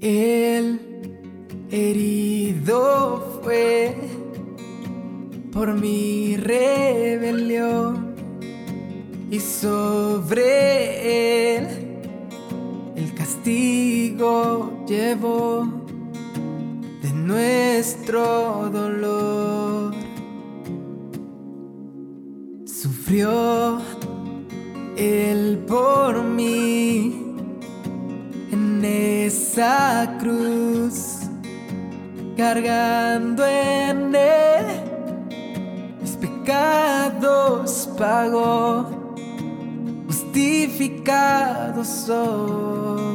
El 0.00 0.80
herido 1.70 3.40
fue 3.42 3.94
por 5.52 5.72
mi 5.72 6.36
rebelión 6.36 8.14
y 9.30 9.40
sobre 9.40 11.56
él 11.56 11.68
el 12.96 13.14
castigo 13.14 14.84
llevó 14.86 15.66
de 17.02 17.12
nuestro 17.12 18.70
dolor. 18.72 19.43
Sufrió 23.14 23.78
él 24.96 25.64
por 25.68 26.24
mí 26.24 27.36
en 28.50 28.84
esa 28.84 30.16
cruz, 30.18 31.20
cargando 32.36 33.46
en 33.46 34.16
él 34.16 34.66
mis 36.00 36.16
pecados 36.16 37.88
pagó, 37.96 39.14
justificado 40.08 41.84
soy. 41.84 43.14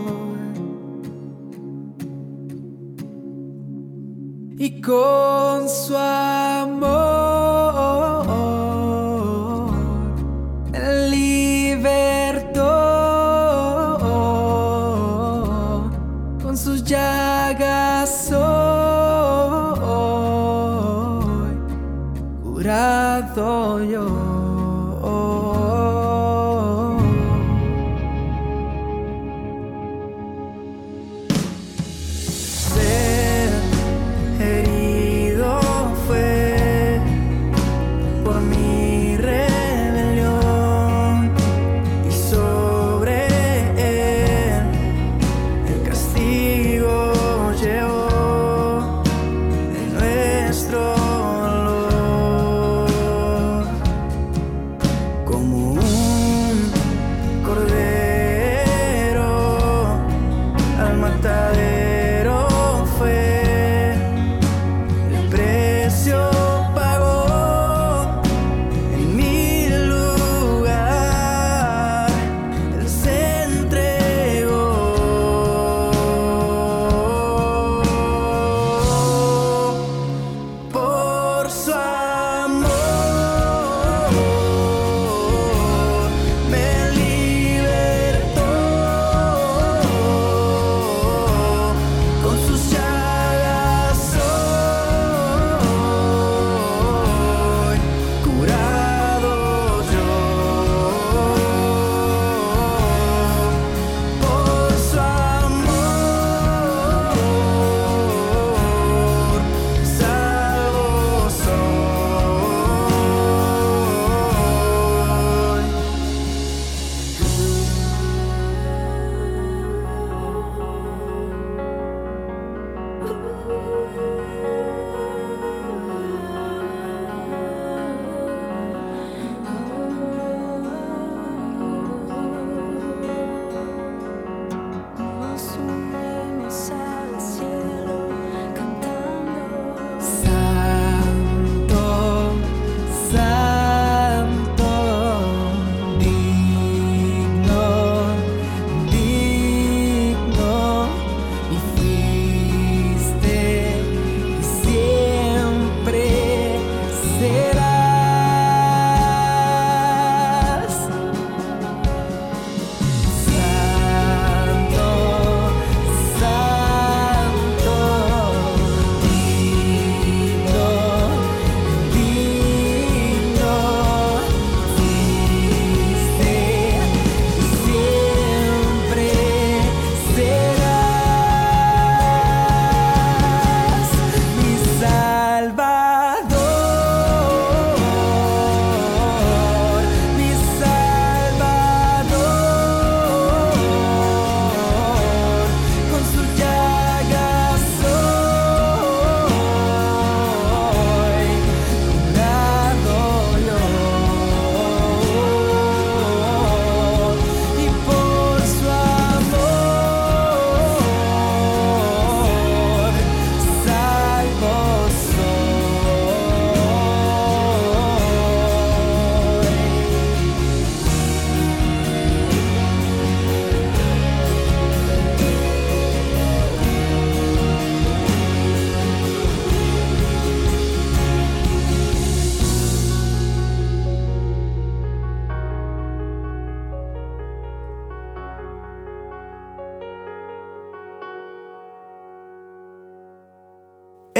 Y 4.59 4.79
con 4.79 5.67
su 5.67 5.97
jurado 22.69 23.79
yo. 23.83 24.38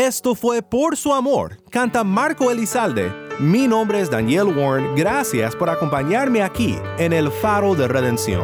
Esto 0.09 0.33
fue 0.33 0.63
Por 0.63 0.97
su 0.97 1.13
amor, 1.13 1.57
canta 1.69 2.03
Marco 2.03 2.49
Elizalde. 2.49 3.13
Mi 3.37 3.67
nombre 3.67 4.01
es 4.01 4.09
Daniel 4.09 4.47
Warren, 4.57 4.95
gracias 4.95 5.55
por 5.55 5.69
acompañarme 5.69 6.41
aquí 6.41 6.75
en 6.97 7.13
el 7.13 7.29
Faro 7.29 7.75
de 7.75 7.87
Redención. 7.87 8.43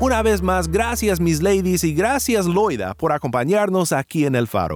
Una 0.00 0.20
vez 0.22 0.42
más, 0.42 0.66
gracias 0.66 1.20
mis 1.20 1.42
ladies 1.42 1.84
y 1.84 1.94
gracias 1.94 2.46
Loida 2.46 2.94
por 2.94 3.12
acompañarnos 3.12 3.92
aquí 3.92 4.26
en 4.26 4.34
el 4.34 4.48
Faro. 4.48 4.74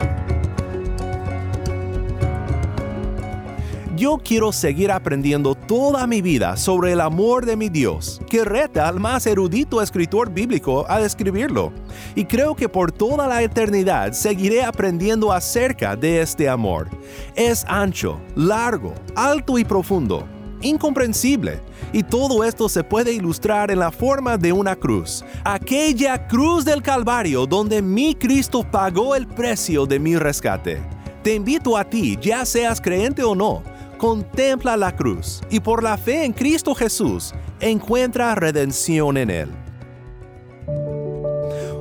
Yo 4.01 4.17
quiero 4.17 4.51
seguir 4.51 4.91
aprendiendo 4.91 5.55
toda 5.55 6.07
mi 6.07 6.23
vida 6.23 6.57
sobre 6.57 6.93
el 6.93 7.03
amor 7.03 7.45
de 7.45 7.55
mi 7.55 7.69
Dios, 7.69 8.19
que 8.31 8.47
reta 8.47 8.89
al 8.89 8.99
más 8.99 9.27
erudito 9.27 9.83
escritor 9.83 10.33
bíblico 10.33 10.87
a 10.89 11.01
describirlo. 11.01 11.71
Y 12.15 12.25
creo 12.25 12.57
que 12.57 12.67
por 12.67 12.93
toda 12.93 13.29
la 13.29 13.43
eternidad 13.43 14.13
seguiré 14.13 14.63
aprendiendo 14.63 15.31
acerca 15.31 15.97
de 15.97 16.23
este 16.23 16.49
amor. 16.49 16.89
Es 17.35 17.67
ancho, 17.69 18.19
largo, 18.37 18.95
alto 19.15 19.59
y 19.59 19.65
profundo, 19.65 20.27
incomprensible. 20.63 21.61
Y 21.93 22.03
todo 22.03 22.43
esto 22.43 22.71
se 22.71 22.83
puede 22.83 23.13
ilustrar 23.13 23.71
en 23.71 23.81
la 23.81 23.91
forma 23.91 24.39
de 24.39 24.51
una 24.51 24.77
cruz, 24.77 25.23
aquella 25.45 26.27
cruz 26.27 26.65
del 26.65 26.81
Calvario 26.81 27.45
donde 27.45 27.83
mi 27.83 28.15
Cristo 28.15 28.65
pagó 28.65 29.15
el 29.15 29.27
precio 29.27 29.85
de 29.85 29.99
mi 29.99 30.17
rescate. 30.17 30.81
Te 31.23 31.35
invito 31.35 31.77
a 31.77 31.85
ti, 31.85 32.17
ya 32.19 32.47
seas 32.47 32.81
creyente 32.81 33.23
o 33.23 33.35
no, 33.35 33.63
contempla 34.01 34.79
la 34.79 34.97
cruz 34.97 35.43
y 35.51 35.61
por 35.61 35.83
la 35.83 35.99
fe 35.99 36.25
en 36.25 36.33
Cristo 36.33 36.75
Jesús 36.75 37.35
encuentra 37.61 38.35
redención 38.35 39.19
en 39.19 39.29
Él. 39.29 39.51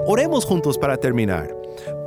Oremos 0.05 0.43
juntos 0.43 0.77
para 0.77 0.97
terminar. 0.97 1.58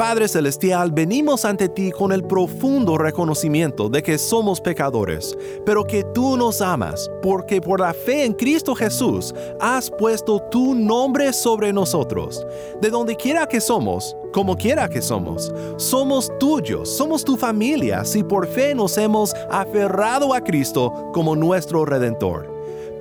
Padre 0.02 0.26
Celestial, 0.26 0.90
venimos 0.90 1.44
ante 1.44 1.68
ti 1.68 1.92
con 1.92 2.10
el 2.10 2.24
profundo 2.24 2.98
reconocimiento 2.98 3.88
de 3.88 4.02
que 4.02 4.18
somos 4.18 4.60
pecadores, 4.60 5.38
pero 5.64 5.84
que 5.84 6.02
tú 6.12 6.36
nos 6.36 6.60
amas, 6.60 7.08
porque 7.22 7.60
por 7.60 7.78
la 7.78 7.94
fe 7.94 8.24
en 8.24 8.32
Cristo 8.32 8.74
Jesús 8.74 9.32
has 9.60 9.88
puesto 9.92 10.40
tu 10.50 10.74
nombre 10.74 11.32
sobre 11.32 11.72
nosotros. 11.72 12.44
De 12.80 12.90
donde 12.90 13.14
quiera 13.14 13.46
que 13.46 13.60
somos, 13.60 14.16
como 14.32 14.56
quiera 14.56 14.88
que 14.88 15.00
somos, 15.00 15.54
somos 15.76 16.36
tuyos, 16.40 16.90
somos 16.90 17.24
tu 17.24 17.36
familia 17.36 18.04
si 18.04 18.24
por 18.24 18.48
fe 18.48 18.74
nos 18.74 18.98
hemos 18.98 19.32
aferrado 19.52 20.34
a 20.34 20.40
Cristo 20.40 21.12
como 21.12 21.36
nuestro 21.36 21.84
Redentor 21.84 22.51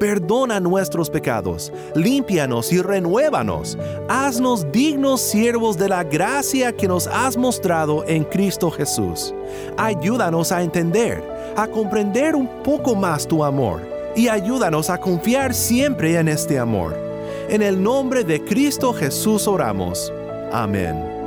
perdona 0.01 0.59
nuestros 0.59 1.11
pecados, 1.11 1.71
límpianos 1.93 2.73
y 2.73 2.81
renuévanos. 2.81 3.77
Haznos 4.09 4.65
dignos 4.71 5.21
siervos 5.21 5.77
de 5.77 5.89
la 5.89 6.03
gracia 6.03 6.75
que 6.75 6.87
nos 6.87 7.05
has 7.05 7.37
mostrado 7.37 8.03
en 8.07 8.23
Cristo 8.23 8.71
Jesús. 8.71 9.31
Ayúdanos 9.77 10.51
a 10.51 10.63
entender, 10.63 11.23
a 11.55 11.67
comprender 11.67 12.35
un 12.35 12.47
poco 12.63 12.95
más 12.95 13.27
tu 13.27 13.43
amor 13.43 13.81
y 14.15 14.27
ayúdanos 14.27 14.89
a 14.89 14.97
confiar 14.97 15.53
siempre 15.53 16.17
en 16.17 16.29
este 16.29 16.57
amor. 16.57 16.97
En 17.47 17.61
el 17.61 17.81
nombre 17.83 18.23
de 18.23 18.43
Cristo 18.43 18.93
Jesús 18.93 19.47
oramos. 19.47 20.11
Amén. 20.51 21.20